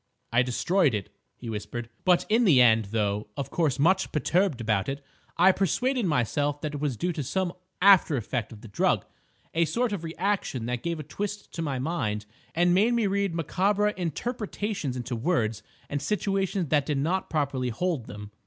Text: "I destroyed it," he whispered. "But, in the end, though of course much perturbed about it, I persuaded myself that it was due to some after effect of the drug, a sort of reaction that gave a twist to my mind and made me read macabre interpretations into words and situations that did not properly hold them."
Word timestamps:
"I 0.33 0.41
destroyed 0.41 0.95
it," 0.95 1.15
he 1.37 1.47
whispered. 1.47 1.87
"But, 2.05 2.25
in 2.27 2.43
the 2.43 2.59
end, 2.59 2.85
though 2.85 3.27
of 3.37 3.51
course 3.51 3.77
much 3.77 4.11
perturbed 4.11 4.59
about 4.59 4.89
it, 4.89 5.05
I 5.37 5.51
persuaded 5.51 6.07
myself 6.07 6.59
that 6.61 6.73
it 6.73 6.79
was 6.81 6.97
due 6.97 7.13
to 7.13 7.21
some 7.21 7.53
after 7.83 8.17
effect 8.17 8.51
of 8.51 8.61
the 8.61 8.67
drug, 8.67 9.05
a 9.53 9.65
sort 9.65 9.93
of 9.93 10.03
reaction 10.03 10.65
that 10.65 10.81
gave 10.81 10.99
a 10.99 11.03
twist 11.03 11.51
to 11.53 11.61
my 11.61 11.77
mind 11.77 12.25
and 12.55 12.73
made 12.73 12.95
me 12.95 13.05
read 13.05 13.35
macabre 13.35 13.89
interpretations 13.89 14.97
into 14.97 15.15
words 15.15 15.61
and 15.87 16.01
situations 16.01 16.69
that 16.69 16.87
did 16.87 16.97
not 16.97 17.29
properly 17.29 17.69
hold 17.69 18.07
them." 18.07 18.31